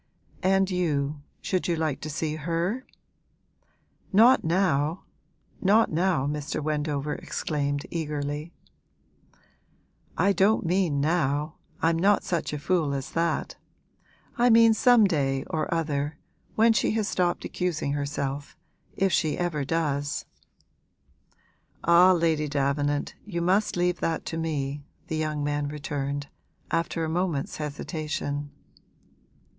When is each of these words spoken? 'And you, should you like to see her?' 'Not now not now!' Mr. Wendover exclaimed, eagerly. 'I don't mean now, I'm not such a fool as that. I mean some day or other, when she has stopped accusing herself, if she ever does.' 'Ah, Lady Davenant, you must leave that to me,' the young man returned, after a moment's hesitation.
'And 0.41 0.71
you, 0.71 1.21
should 1.41 1.67
you 1.67 1.75
like 1.75 2.01
to 2.01 2.09
see 2.09 2.35
her?' 2.35 2.87
'Not 4.11 4.43
now 4.43 5.03
not 5.61 5.91
now!' 5.91 6.25
Mr. 6.25 6.59
Wendover 6.59 7.13
exclaimed, 7.13 7.85
eagerly. 7.91 8.51
'I 10.17 10.33
don't 10.33 10.65
mean 10.65 11.01
now, 11.01 11.57
I'm 11.83 11.99
not 11.99 12.23
such 12.23 12.51
a 12.51 12.57
fool 12.57 12.95
as 12.95 13.11
that. 13.11 13.57
I 14.39 14.49
mean 14.49 14.73
some 14.73 15.03
day 15.05 15.43
or 15.51 15.71
other, 15.71 16.17
when 16.55 16.73
she 16.73 16.93
has 16.93 17.07
stopped 17.07 17.45
accusing 17.45 17.93
herself, 17.93 18.57
if 18.97 19.13
she 19.13 19.37
ever 19.37 19.63
does.' 19.63 20.25
'Ah, 21.83 22.11
Lady 22.13 22.47
Davenant, 22.47 23.13
you 23.23 23.39
must 23.39 23.77
leave 23.77 23.99
that 23.99 24.25
to 24.25 24.37
me,' 24.37 24.83
the 25.09 25.17
young 25.17 25.43
man 25.43 25.67
returned, 25.67 26.25
after 26.71 27.03
a 27.03 27.07
moment's 27.07 27.57
hesitation. 27.57 28.49